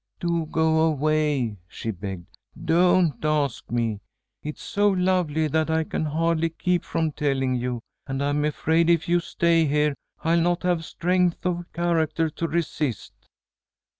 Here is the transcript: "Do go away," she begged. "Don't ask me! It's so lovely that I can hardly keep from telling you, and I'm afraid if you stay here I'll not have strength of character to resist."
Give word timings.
"Do 0.19 0.47
go 0.47 0.79
away," 0.79 1.57
she 1.67 1.91
begged. 1.91 2.25
"Don't 2.59 3.23
ask 3.23 3.69
me! 3.69 3.99
It's 4.41 4.63
so 4.63 4.89
lovely 4.89 5.47
that 5.47 5.69
I 5.69 5.83
can 5.83 6.05
hardly 6.05 6.49
keep 6.49 6.83
from 6.83 7.11
telling 7.11 7.53
you, 7.53 7.81
and 8.07 8.23
I'm 8.23 8.43
afraid 8.43 8.89
if 8.89 9.07
you 9.07 9.19
stay 9.19 9.67
here 9.67 9.93
I'll 10.23 10.41
not 10.41 10.63
have 10.63 10.83
strength 10.85 11.45
of 11.45 11.71
character 11.71 12.31
to 12.31 12.47
resist." 12.47 13.13